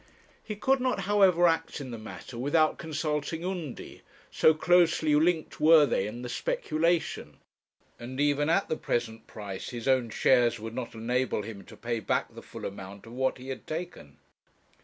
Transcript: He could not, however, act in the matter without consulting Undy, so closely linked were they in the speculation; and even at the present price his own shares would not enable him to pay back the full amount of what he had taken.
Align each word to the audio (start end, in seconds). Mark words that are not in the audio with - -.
He 0.43 0.55
could 0.55 0.79
not, 0.79 1.01
however, 1.01 1.47
act 1.47 1.79
in 1.79 1.91
the 1.91 1.99
matter 1.99 2.35
without 2.35 2.79
consulting 2.79 3.45
Undy, 3.45 4.01
so 4.31 4.51
closely 4.55 5.13
linked 5.13 5.59
were 5.59 5.85
they 5.85 6.07
in 6.07 6.23
the 6.23 6.27
speculation; 6.27 7.37
and 7.99 8.19
even 8.19 8.49
at 8.49 8.67
the 8.67 8.77
present 8.77 9.27
price 9.27 9.69
his 9.69 9.87
own 9.87 10.09
shares 10.09 10.59
would 10.59 10.73
not 10.73 10.95
enable 10.95 11.43
him 11.43 11.63
to 11.65 11.77
pay 11.77 11.99
back 11.99 12.33
the 12.33 12.41
full 12.41 12.65
amount 12.65 13.05
of 13.05 13.13
what 13.13 13.37
he 13.37 13.49
had 13.49 13.67
taken. 13.67 14.17